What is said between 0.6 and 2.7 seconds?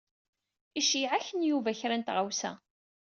Iceyyeɛ-ak-n Yuba kra n tɣawsa.